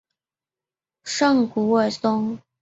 [1.03, 2.39] 圣古尔松。